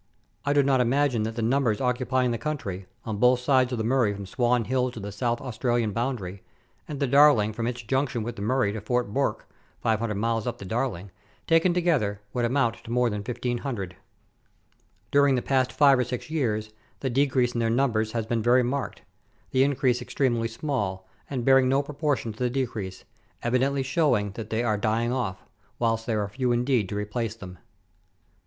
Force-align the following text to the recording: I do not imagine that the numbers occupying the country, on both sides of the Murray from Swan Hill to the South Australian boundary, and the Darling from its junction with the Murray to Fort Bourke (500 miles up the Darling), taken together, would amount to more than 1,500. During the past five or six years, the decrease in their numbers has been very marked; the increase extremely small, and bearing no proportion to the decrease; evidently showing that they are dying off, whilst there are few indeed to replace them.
I 0.47 0.53
do 0.53 0.63
not 0.63 0.81
imagine 0.81 1.21
that 1.29 1.35
the 1.35 1.43
numbers 1.43 1.79
occupying 1.79 2.31
the 2.31 2.39
country, 2.39 2.87
on 3.05 3.17
both 3.19 3.39
sides 3.39 3.71
of 3.71 3.77
the 3.77 3.83
Murray 3.83 4.15
from 4.15 4.25
Swan 4.25 4.63
Hill 4.65 4.89
to 4.89 4.99
the 4.99 5.11
South 5.11 5.39
Australian 5.39 5.91
boundary, 5.91 6.41
and 6.87 6.99
the 6.99 7.05
Darling 7.05 7.53
from 7.53 7.67
its 7.67 7.83
junction 7.83 8.23
with 8.23 8.35
the 8.35 8.41
Murray 8.41 8.71
to 8.73 8.81
Fort 8.81 9.13
Bourke 9.13 9.45
(500 9.81 10.15
miles 10.15 10.47
up 10.47 10.57
the 10.57 10.65
Darling), 10.65 11.11
taken 11.45 11.71
together, 11.71 12.19
would 12.33 12.45
amount 12.45 12.77
to 12.83 12.89
more 12.89 13.11
than 13.11 13.19
1,500. 13.19 13.95
During 15.11 15.35
the 15.35 15.41
past 15.43 15.71
five 15.71 15.99
or 15.99 16.03
six 16.03 16.31
years, 16.31 16.71
the 17.01 17.09
decrease 17.11 17.53
in 17.53 17.59
their 17.59 17.69
numbers 17.69 18.13
has 18.13 18.25
been 18.25 18.41
very 18.41 18.63
marked; 18.63 19.03
the 19.51 19.61
increase 19.63 20.01
extremely 20.01 20.47
small, 20.47 21.07
and 21.29 21.45
bearing 21.45 21.69
no 21.69 21.83
proportion 21.83 22.33
to 22.33 22.39
the 22.39 22.49
decrease; 22.49 23.03
evidently 23.43 23.83
showing 23.83 24.31
that 24.31 24.49
they 24.49 24.63
are 24.63 24.77
dying 24.79 25.13
off, 25.13 25.43
whilst 25.77 26.07
there 26.07 26.21
are 26.21 26.27
few 26.27 26.51
indeed 26.51 26.89
to 26.89 26.95
replace 26.95 27.35
them. 27.35 27.59